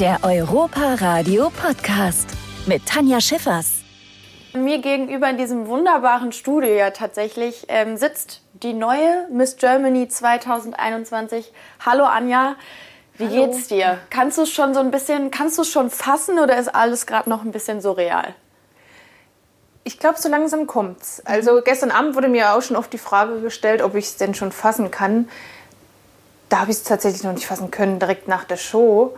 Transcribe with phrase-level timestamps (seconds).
[0.00, 2.28] Der Europa Radio Podcast
[2.66, 3.82] mit Tanja Schiffers.
[4.54, 11.52] Mir gegenüber in diesem wunderbaren Studio ja tatsächlich ähm, sitzt die neue Miss Germany 2021.
[11.84, 12.54] Hallo Anja,
[13.16, 13.50] wie Hallo.
[13.50, 13.98] geht's dir?
[14.08, 17.08] Kannst du es schon so ein bisschen, kannst du es schon fassen oder ist alles
[17.08, 18.36] gerade noch ein bisschen surreal?
[19.82, 21.22] Ich glaube, so langsam kommt's.
[21.24, 24.34] Also gestern Abend wurde mir auch schon oft die Frage gestellt, ob ich es denn
[24.34, 25.28] schon fassen kann.
[26.50, 29.16] Da habe ich es tatsächlich noch nicht fassen können, direkt nach der Show.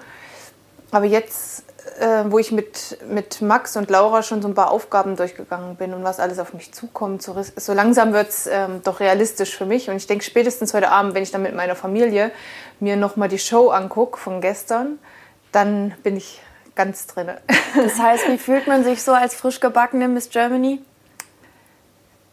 [0.92, 1.64] Aber jetzt,
[2.00, 5.94] äh, wo ich mit, mit Max und Laura schon so ein paar Aufgaben durchgegangen bin
[5.94, 9.66] und was alles auf mich zukommt, so, so langsam wird es ähm, doch realistisch für
[9.66, 9.88] mich.
[9.88, 12.32] Und ich denke, spätestens heute Abend, wenn ich dann mit meiner Familie
[12.80, 14.98] mir nochmal die Show angucke von gestern,
[15.52, 16.40] dann bin ich
[16.74, 17.30] ganz drin.
[17.76, 20.80] Das heißt, wie fühlt man sich so als frisch gebackene Miss Germany?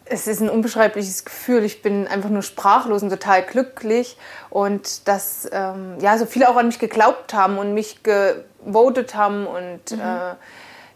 [0.09, 1.63] Es ist ein unbeschreibliches Gefühl.
[1.63, 4.17] Ich bin einfach nur sprachlos und total glücklich.
[4.49, 9.45] Und dass ähm, ja, so viele auch an mich geglaubt haben und mich gewotet haben
[9.47, 9.99] und mhm.
[9.99, 10.35] äh,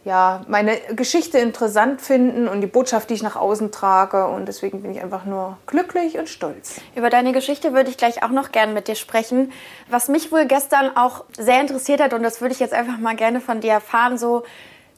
[0.03, 4.25] ja, meine Geschichte interessant finden und die Botschaft, die ich nach außen trage.
[4.27, 6.81] Und deswegen bin ich einfach nur glücklich und stolz.
[6.95, 9.51] Über deine Geschichte würde ich gleich auch noch gerne mit dir sprechen.
[9.89, 13.15] Was mich wohl gestern auch sehr interessiert hat, und das würde ich jetzt einfach mal
[13.15, 14.43] gerne von dir erfahren, so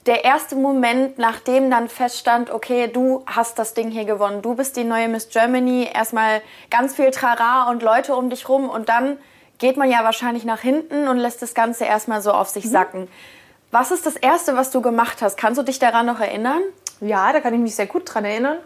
[0.05, 4.75] der erste Moment, nachdem dann feststand, okay, du hast das Ding hier gewonnen, du bist
[4.75, 9.17] die neue Miss Germany, erstmal ganz viel Trara und Leute um dich rum und dann
[9.59, 12.69] geht man ja wahrscheinlich nach hinten und lässt das Ganze erstmal so auf sich mhm.
[12.69, 13.07] sacken.
[13.71, 15.37] Was ist das Erste, was du gemacht hast?
[15.37, 16.61] Kannst du dich daran noch erinnern?
[16.99, 18.57] Ja, da kann ich mich sehr gut dran erinnern.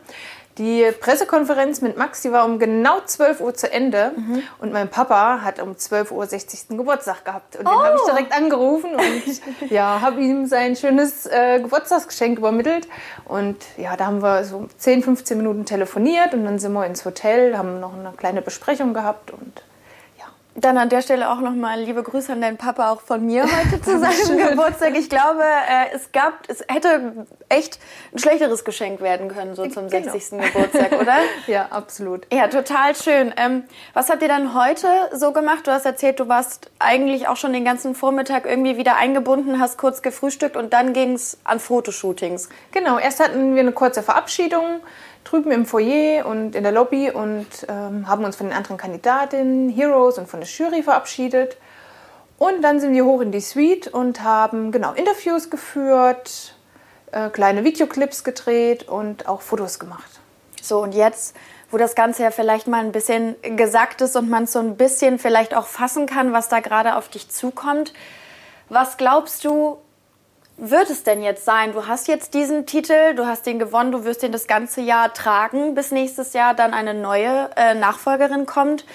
[0.58, 4.12] Die Pressekonferenz mit Max, die war um genau 12 Uhr zu Ende.
[4.16, 4.44] Mhm.
[4.60, 6.70] Und mein Papa hat um 12 Uhr 60.
[6.70, 7.56] Geburtstag gehabt.
[7.58, 7.70] Und oh.
[7.70, 12.88] den habe ich direkt angerufen und ja, habe ihm sein schönes äh, Geburtstagsgeschenk übermittelt.
[13.26, 17.06] Und ja, da haben wir so 10, 15 Minuten telefoniert und dann sind wir ins
[17.06, 19.64] Hotel, haben noch eine kleine Besprechung gehabt und
[20.60, 23.80] dann an der Stelle auch nochmal liebe Grüße an deinen Papa auch von mir heute
[23.84, 24.98] zu seinem Geburtstag.
[24.98, 27.80] Ich glaube, äh, es gab, es hätte echt
[28.12, 30.12] ein schlechteres Geschenk werden können, so zum genau.
[30.12, 30.40] 60.
[30.42, 31.18] Geburtstag, oder?
[31.48, 32.26] ja, absolut.
[32.34, 33.34] Ja, total schön.
[33.38, 35.68] Ähm, was habt ihr dann heute so gemacht?
[35.68, 39.78] Du hast erzählt, du warst eigentlich auch schon den ganzen Vormittag irgendwie wieder eingebunden, hast
[39.78, 42.50] kurz gefrühstückt und dann ging es an Fotoshootings.
[42.72, 44.82] Genau, erst hatten wir eine kurze Verabschiedung
[45.30, 49.70] drüben im Foyer und in der Lobby und ähm, haben uns von den anderen Kandidatinnen,
[49.70, 51.58] Heroes und von der Jury verabschiedet.
[52.38, 56.56] Und dann sind wir hoch in die Suite und haben genau Interviews geführt,
[57.12, 60.20] äh, kleine Videoclips gedreht und auch Fotos gemacht.
[60.62, 61.36] So, und jetzt,
[61.72, 65.18] wo das Ganze ja vielleicht mal ein bisschen gesagt ist und man so ein bisschen
[65.18, 67.94] vielleicht auch fassen kann, was da gerade auf dich zukommt,
[68.70, 69.78] was glaubst du,
[70.58, 71.74] wird es denn jetzt sein?
[71.74, 75.14] Du hast jetzt diesen Titel, du hast den gewonnen, du wirst den das ganze Jahr
[75.14, 78.86] tragen, bis nächstes Jahr dann eine neue äh, Nachfolgerin kommt.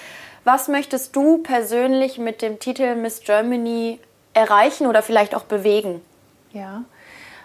[0.43, 3.99] Was möchtest du persönlich mit dem Titel Miss Germany
[4.33, 6.01] erreichen oder vielleicht auch bewegen?
[6.51, 6.83] Ja,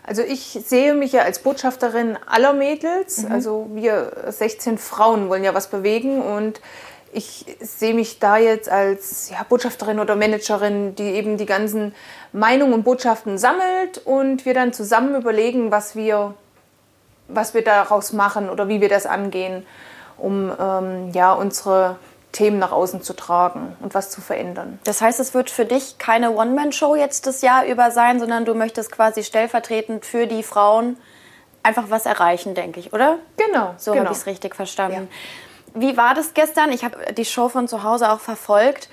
[0.03, 3.23] also ich sehe mich ja als Botschafterin aller Mädels.
[3.23, 3.33] Mhm.
[3.33, 6.61] Also wir 16 Frauen wollen ja was bewegen und
[7.13, 11.95] ich sehe mich da jetzt als ja, Botschafterin oder Managerin, die eben die ganzen
[12.33, 16.35] Meinungen und Botschaften sammelt und wir dann zusammen überlegen, was wir,
[17.29, 19.67] was wir daraus machen oder wie wir das angehen,
[20.17, 21.97] um ähm, ja, unsere
[22.33, 24.79] Themen nach außen zu tragen und was zu verändern.
[24.85, 28.55] Das heißt, es wird für dich keine One-Man-Show jetzt das Jahr über sein, sondern du
[28.55, 30.99] möchtest quasi stellvertretend für die Frauen
[31.63, 33.19] einfach was erreichen, denke ich, oder?
[33.37, 33.75] Genau.
[33.79, 34.05] So genau.
[34.05, 35.09] habe ich es richtig verstanden.
[35.11, 35.48] Ja.
[35.75, 36.73] Wie war das gestern?
[36.73, 38.89] Ich habe die Show von zu Hause auch verfolgt.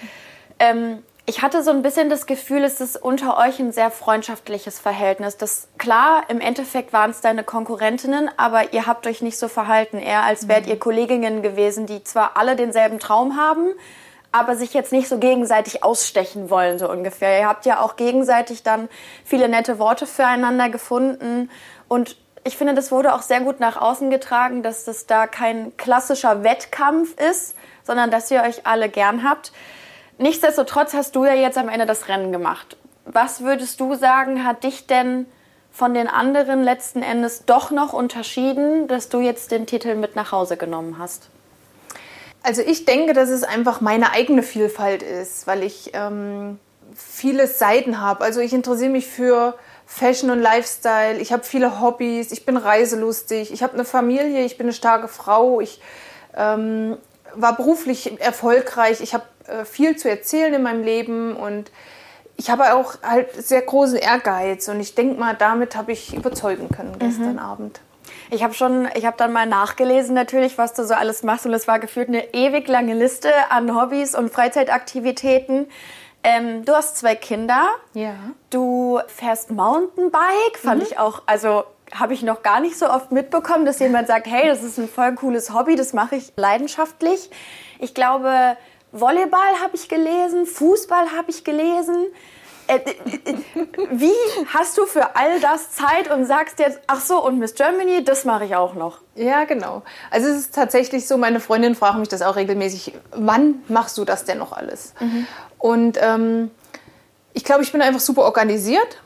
[0.60, 4.80] Ähm, ich hatte so ein bisschen das Gefühl, es ist unter euch ein sehr freundschaftliches
[4.80, 5.38] Verhältnis.
[5.38, 9.98] Das klar, im Endeffekt waren es deine Konkurrentinnen, aber ihr habt euch nicht so verhalten,
[9.98, 10.72] eher als wärt mhm.
[10.72, 13.74] ihr Kolleginnen gewesen, die zwar alle denselben Traum haben,
[14.32, 17.40] aber sich jetzt nicht so gegenseitig ausstechen wollen, so ungefähr.
[17.40, 18.88] Ihr habt ja auch gegenseitig dann
[19.24, 21.50] viele nette Worte füreinander gefunden
[21.88, 25.76] und ich finde, das wurde auch sehr gut nach außen getragen, dass das da kein
[25.78, 29.52] klassischer Wettkampf ist, sondern dass ihr euch alle gern habt.
[30.20, 32.78] Nichtsdestotrotz hast du ja jetzt am Ende das Rennen gemacht.
[33.06, 35.26] Was würdest du sagen, hat dich denn
[35.72, 40.32] von den anderen letzten Endes doch noch unterschieden, dass du jetzt den Titel mit nach
[40.32, 41.30] Hause genommen hast?
[42.44, 46.60] Also ich denke, dass es einfach meine eigene Vielfalt ist, weil ich ähm,
[46.94, 48.24] viele Seiten habe.
[48.24, 53.54] Also ich interessiere mich für Fashion und Lifestyle, ich habe viele Hobbys, ich bin reiselustig,
[53.54, 55.80] ich habe eine Familie, ich bin eine starke Frau, ich
[56.36, 56.98] ähm,
[57.36, 61.72] war beruflich erfolgreich, ich habe äh, viel zu erzählen in meinem Leben und
[62.38, 64.68] ich habe auch halt sehr großen Ehrgeiz.
[64.68, 67.40] Und ich denke mal, damit habe ich überzeugen können gestern mhm.
[67.40, 67.82] Abend.
[68.30, 71.46] Ich habe schon, ich habe dann mal nachgelesen natürlich, was du so alles machst.
[71.46, 75.68] Und es war gefühlt eine ewig lange Liste an Hobbys und Freizeitaktivitäten.
[76.26, 77.68] Ähm, du hast zwei Kinder.
[77.94, 78.16] Ja.
[78.50, 83.64] Du fährst Mountainbike, fand ich auch, also habe ich noch gar nicht so oft mitbekommen,
[83.64, 87.30] dass jemand sagt, hey, das ist ein voll cooles Hobby, das mache ich leidenschaftlich.
[87.80, 88.58] Ich glaube,
[88.92, 92.08] Volleyball habe ich gelesen, Fußball habe ich gelesen.
[92.68, 93.38] Äh, äh, äh,
[93.92, 94.12] Wie
[94.54, 98.26] hast du für all das Zeit und sagst jetzt, ach so, und Miss Germany, das
[98.26, 99.00] mache ich auch noch?
[99.16, 99.84] Ja, genau.
[100.10, 104.06] Also es ist tatsächlich so, meine Freundinnen fragen mich das auch regelmäßig, wann machst du
[104.06, 104.94] das denn noch alles?
[105.60, 106.52] Und ähm,
[107.34, 109.02] ich glaube, ich bin einfach super organisiert.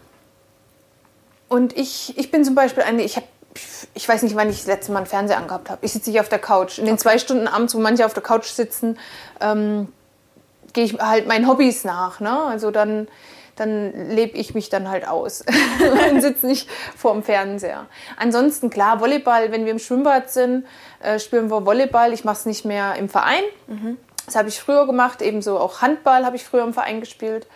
[1.49, 3.25] Und ich, ich bin zum Beispiel eine, ich habe,
[3.93, 5.83] ich weiß nicht, wann ich das letzte Mal einen Fernseher angehabt habe.
[5.83, 6.77] Ich sitze hier auf der Couch.
[6.77, 8.97] In den zwei Stunden abends, wo manche auf der Couch sitzen,
[9.41, 9.91] ähm,
[10.73, 12.19] gehe ich halt meinen Hobbys nach.
[12.19, 12.39] Ne?
[12.43, 13.07] Also dann,
[13.59, 15.43] dann lebe ich mich dann halt aus
[16.11, 17.85] und sitze nicht vorm Fernseher.
[18.17, 20.65] Ansonsten, klar, Volleyball, wenn wir im Schwimmbad sind,
[21.01, 22.13] äh, spielen wir Volleyball.
[22.13, 23.43] Ich mache es nicht mehr im Verein.
[24.25, 25.21] Das habe ich früher gemacht.
[25.21, 27.47] Ebenso auch Handball habe ich früher im Verein gespielt.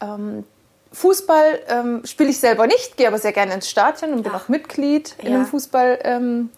[0.00, 0.44] Ähm,
[0.92, 4.44] Fußball ähm, spiele ich selber nicht, gehe aber sehr gerne ins Stadion und bin Ach.
[4.44, 5.34] auch Mitglied in Ja.
[5.38, 6.04] einem Fußballclub.
[6.04, 6.50] Ähm,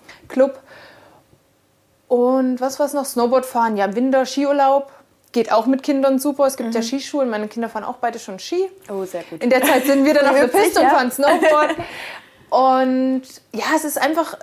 [2.08, 3.05] und was war es noch?
[3.05, 4.93] Snowboard fahren, ja, Winter, Skiurlaub.
[5.37, 6.47] Geht auch mit Kindern super.
[6.47, 7.29] Es gibt ja Skischulen.
[7.29, 8.71] Meine Kinder fahren auch beide schon Ski.
[8.88, 9.43] Oh, sehr gut.
[9.43, 11.77] In der Zeit sind wir dann auf der Piste und fahren Snowboard.
[12.49, 13.23] Und
[13.53, 14.38] ja, es ist einfach,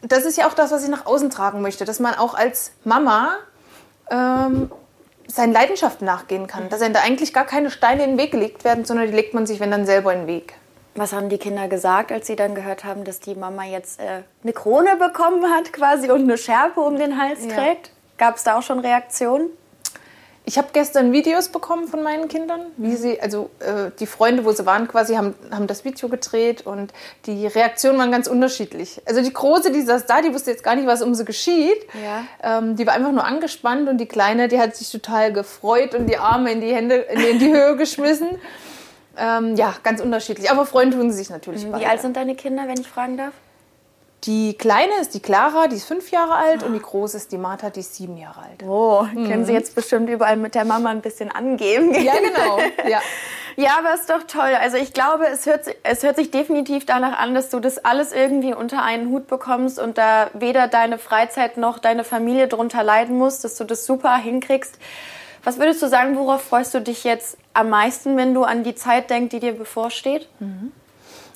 [0.00, 2.70] das ist ja auch das, was ich nach außen tragen möchte, dass man auch als
[2.84, 3.34] Mama
[4.12, 4.70] ähm,
[5.26, 6.68] seinen Leidenschaften nachgehen kann.
[6.68, 9.34] Dass einem da eigentlich gar keine Steine in den Weg gelegt werden, sondern die legt
[9.34, 10.54] man sich, wenn dann selber in den Weg.
[10.94, 14.22] Was haben die Kinder gesagt, als sie dann gehört haben, dass die Mama jetzt äh,
[14.44, 17.56] eine Krone bekommen hat quasi und eine Schärpe um den Hals Ja.
[17.56, 17.90] trägt?
[18.18, 19.50] Gab es da auch schon Reaktionen?
[20.44, 24.50] Ich habe gestern Videos bekommen von meinen Kindern, wie sie, also äh, die Freunde, wo
[24.50, 26.92] sie waren, quasi haben, haben das Video gedreht und
[27.26, 29.00] die Reaktionen waren ganz unterschiedlich.
[29.06, 31.86] Also die Große, die saß da, die wusste jetzt gar nicht, was um sie geschieht.
[32.02, 32.58] Ja.
[32.58, 36.06] Ähm, die war einfach nur angespannt und die Kleine, die hat sich total gefreut und
[36.06, 38.28] die Arme in die Hände, in, in die Höhe geschmissen.
[39.14, 40.50] Ähm, ja, ganz unterschiedlich.
[40.50, 41.86] Aber freuen tun sie sich natürlich Wie beide.
[41.86, 43.34] alt sind deine Kinder, wenn ich fragen darf?
[44.24, 47.38] Die Kleine ist die Clara, die ist fünf Jahre alt und die Große ist die
[47.38, 48.62] Martha, die ist sieben Jahre alt.
[48.64, 51.88] Oh, können sie jetzt bestimmt überall mit der Mama ein bisschen angeben.
[51.88, 51.94] Mhm.
[52.02, 52.58] Ja, genau.
[52.88, 53.00] Ja.
[53.56, 54.56] Ja, aber ist doch toll.
[54.60, 58.12] Also ich glaube, es hört, es hört sich definitiv danach an, dass du das alles
[58.14, 63.18] irgendwie unter einen Hut bekommst und da weder deine Freizeit noch deine Familie drunter leiden
[63.18, 64.78] muss, dass du das super hinkriegst.
[65.44, 68.74] Was würdest du sagen, worauf freust du dich jetzt am meisten, wenn du an die
[68.74, 70.28] Zeit denkst, die dir bevorsteht?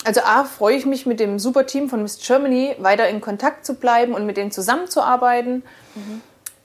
[0.03, 3.65] Also A, freue ich mich mit dem super Team von Miss Germany weiter in Kontakt
[3.65, 5.63] zu bleiben und mit denen zusammenzuarbeiten.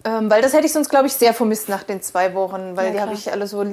[0.04, 2.86] Ähm, weil das hätte ich sonst, glaube ich, sehr vermisst nach den zwei Wochen, weil
[2.86, 3.64] Ja, die habe ich alle so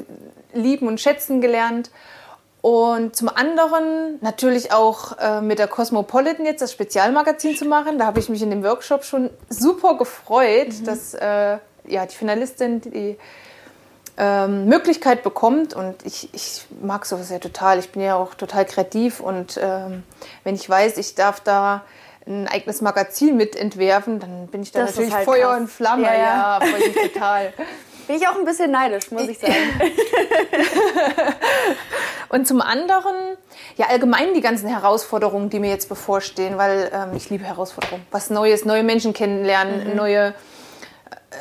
[0.53, 1.89] lieben und schätzen gelernt.
[2.61, 7.97] Und zum anderen natürlich auch äh, mit der Cosmopolitan jetzt das Spezialmagazin zu machen.
[7.97, 11.57] Da habe ich mich in dem Workshop schon super gefreut, dass äh,
[11.87, 13.17] ja, die Finalistin die
[14.19, 15.73] ähm, Möglichkeit bekommt.
[15.73, 17.79] Und ich, ich mag sowas ja total.
[17.79, 19.19] Ich bin ja auch total kreativ.
[19.21, 20.03] Und ähm,
[20.43, 21.83] wenn ich weiß, ich darf da
[22.27, 25.61] ein eigenes Magazin mitentwerfen, dann bin ich da Das natürlich halt Feuer krass.
[25.61, 26.03] und Flamme.
[26.03, 26.59] Ja, Ja, ja.
[26.59, 27.53] freue ich mich total.
[28.07, 29.53] Bin ich auch ein bisschen neidisch, muss ich sagen.
[32.29, 33.15] Und zum anderen,
[33.75, 38.05] ja, allgemein die ganzen Herausforderungen, die mir jetzt bevorstehen, weil ähm, ich liebe Herausforderungen.
[38.11, 40.33] Was Neues, neue Menschen kennenlernen, neue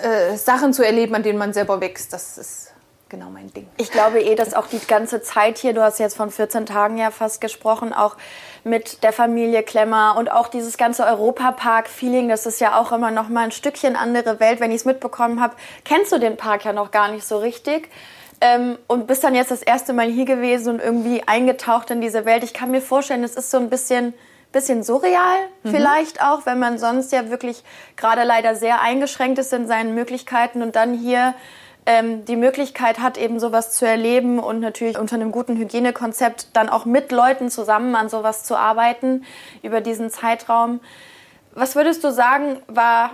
[0.03, 2.13] äh, Sachen zu erleben, an denen man selber wächst.
[2.13, 2.73] Das ist
[3.09, 3.67] genau mein Ding.
[3.77, 6.99] Ich glaube eh, dass auch die ganze Zeit hier, du hast jetzt von 14 Tagen
[6.99, 8.17] ja fast gesprochen, auch
[8.65, 13.29] mit der Familie Klemmer und auch dieses ganze Europapark-Feeling, das ist ja auch immer noch
[13.29, 14.61] mal ein Stückchen andere Welt.
[14.61, 17.89] Wenn ich es mitbekommen habe, kennst du den Park ja noch gar nicht so richtig.
[18.41, 22.25] Ähm, und bist dann jetzt das erste Mal hier gewesen und irgendwie eingetaucht in diese
[22.25, 22.45] Welt.
[22.45, 24.15] Ich kann mir vorstellen, es ist so ein bisschen,
[24.53, 27.63] bisschen surreal vielleicht auch, wenn man sonst ja wirklich
[27.97, 31.35] gerade leider sehr eingeschränkt ist in seinen Möglichkeiten und dann hier
[31.89, 36.69] ähm, die Möglichkeit hat, eben sowas zu erleben und natürlich unter einem guten Hygienekonzept dann
[36.69, 39.25] auch mit Leuten zusammen an sowas zu arbeiten
[39.63, 40.81] über diesen Zeitraum.
[41.55, 43.13] Was würdest du sagen, war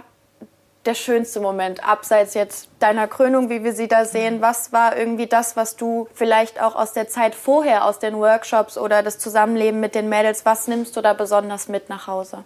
[0.86, 4.40] der schönste Moment, abseits jetzt deiner Krönung, wie wir sie da sehen?
[4.40, 8.76] Was war irgendwie das, was du vielleicht auch aus der Zeit vorher, aus den Workshops
[8.76, 12.44] oder das Zusammenleben mit den Mädels, was nimmst du da besonders mit nach Hause?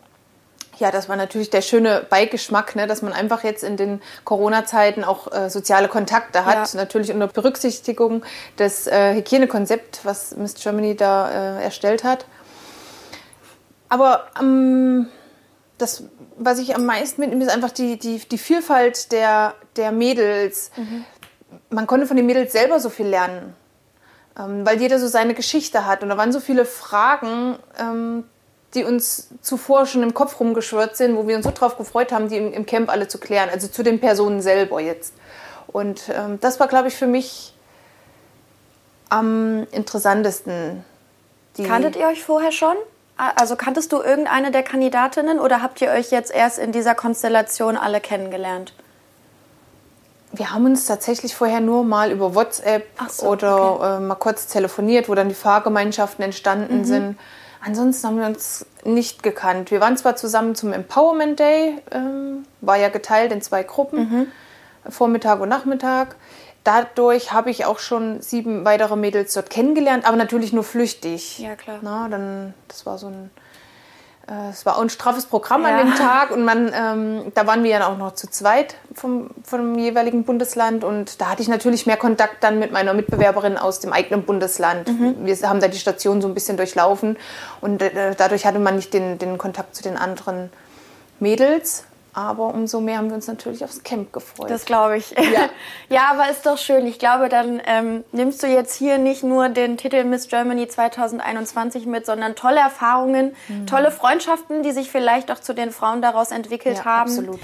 [0.79, 5.03] Ja, das war natürlich der schöne Beigeschmack, ne, dass man einfach jetzt in den Corona-Zeiten
[5.03, 6.73] auch äh, soziale Kontakte hat.
[6.73, 6.81] Ja.
[6.81, 8.25] Natürlich unter Berücksichtigung
[8.59, 12.27] des äh, Hygienekonzept, was Miss Germany da äh, erstellt hat.
[13.89, 15.09] Aber ähm,
[15.79, 16.03] das,
[16.37, 20.71] was ich am meisten mitnehme, ist einfach die, die, die Vielfalt der, der Mädels.
[21.71, 23.55] Man konnte von den Mädels selber so viel lernen,
[24.39, 26.03] ähm, weil jeder so seine Geschichte hat.
[26.03, 28.25] Und da waren so viele Fragen, ähm,
[28.75, 32.29] die uns zuvor schon im Kopf rumgeschwirrt sind, wo wir uns so drauf gefreut haben,
[32.29, 35.15] die im, im Camp alle zu klären, also zu den Personen selber jetzt.
[35.69, 37.55] Und ähm, das war, glaube ich, für mich
[39.09, 40.85] am interessantesten.
[41.57, 42.77] Die Kanntet ihr euch vorher schon?
[43.19, 47.77] Also kanntest du irgendeine der Kandidatinnen oder habt ihr euch jetzt erst in dieser Konstellation
[47.77, 48.73] alle kennengelernt?
[50.33, 53.97] Wir haben uns tatsächlich vorher nur mal über WhatsApp so, oder okay.
[53.97, 56.85] äh, mal kurz telefoniert, wo dann die Fahrgemeinschaften entstanden mhm.
[56.85, 57.19] sind.
[57.61, 59.73] Ansonsten haben wir uns nicht gekannt.
[59.73, 64.27] Wir waren zwar zusammen zum Empowerment Day, ähm, war ja geteilt in zwei Gruppen, mhm.
[64.89, 66.15] Vormittag und Nachmittag.
[66.69, 71.39] Dadurch habe ich auch schon sieben weitere Mädels dort kennengelernt, aber natürlich nur flüchtig.
[71.39, 71.79] Ja, klar.
[71.81, 73.31] Na, dann, das war so ein
[74.29, 75.69] äh, es war auch ein straffes Programm ja.
[75.69, 79.31] an dem Tag und man, ähm, da waren wir ja auch noch zu zweit vom,
[79.45, 83.81] vom jeweiligen Bundesland und da hatte ich natürlich mehr Kontakt dann mit meiner Mitbewerberin aus
[83.81, 84.89] dem eigenen Bundesland.
[84.89, 85.25] Mhm.
[85.25, 87.17] Wir haben da die Station so ein bisschen durchlaufen
[87.63, 90.51] und äh, dadurch hatte man nicht den, den Kontakt zu den anderen
[91.19, 91.85] Mädels.
[92.19, 94.51] Aber umso mehr haben wir uns natürlich aufs Camp gefreut.
[94.51, 95.13] Das glaube ich.
[95.13, 95.49] Ja.
[95.89, 96.85] ja, aber ist doch schön.
[96.85, 101.87] Ich glaube, dann ähm, nimmst du jetzt hier nicht nur den Titel Miss Germany 2021
[101.87, 103.69] mit, sondern tolle Erfahrungen, mhm.
[103.69, 107.11] tolle Freundschaften, die sich vielleicht auch zu den Frauen daraus entwickelt ja, haben.
[107.11, 107.39] Absolut.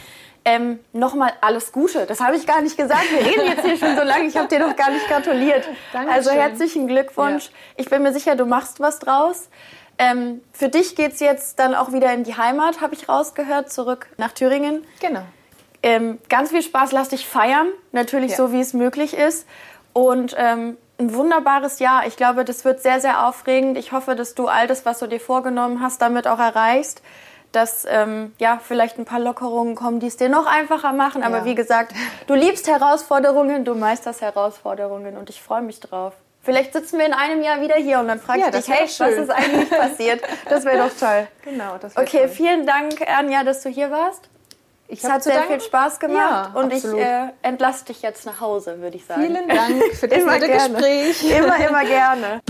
[0.45, 2.05] Ähm, Nochmal alles Gute.
[2.07, 3.05] Das habe ich gar nicht gesagt.
[3.13, 4.25] Wir reden jetzt hier schon so lange.
[4.25, 5.69] Ich habe dir noch gar nicht gratuliert.
[5.93, 6.13] Dankeschön.
[6.13, 7.45] Also herzlichen Glückwunsch.
[7.45, 7.51] Ja.
[7.77, 9.49] Ich bin mir sicher, du machst was draus.
[9.99, 13.73] Ähm, für dich geht es jetzt dann auch wieder in die Heimat, habe ich rausgehört,
[13.73, 14.85] zurück nach Thüringen.
[15.01, 15.23] Genau.
[15.83, 18.37] Ähm, ganz viel Spaß, lass dich feiern, natürlich ja.
[18.39, 19.47] so wie es möglich ist.
[19.93, 22.07] Und ähm, ein wunderbares Jahr.
[22.07, 23.77] Ich glaube, das wird sehr, sehr aufregend.
[23.79, 27.03] Ich hoffe, dass du all das, was du dir vorgenommen hast, damit auch erreichst.
[27.53, 31.23] Dass ähm, ja vielleicht ein paar Lockerungen kommen, die es dir noch einfacher machen.
[31.23, 31.45] Aber ja.
[31.45, 31.95] wie gesagt,
[32.27, 36.15] du liebst Herausforderungen, du meisterst Herausforderungen und ich freue mich drauf.
[36.45, 38.85] Vielleicht sitzen wir in einem Jahr wieder hier und dann frage ja, ich dich, hey,
[38.85, 40.23] was ist eigentlich passiert?
[40.49, 41.27] Das wäre doch toll.
[41.43, 42.29] Genau, das Okay, toll.
[42.29, 44.29] vielen Dank, Anja, dass du hier warst.
[44.87, 45.53] Ich es hat sehr danken.
[45.53, 46.99] viel Spaß gemacht ja, und absolut.
[46.99, 49.23] ich äh, entlasse dich jetzt nach Hause, würde ich sagen.
[49.23, 51.25] Vielen Dank für das nette Gespräch.
[51.31, 52.41] Immer, immer gerne.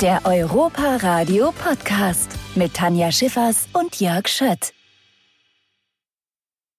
[0.00, 4.72] Der Europa Radio Podcast mit Tanja Schiffers und Jörg Schött.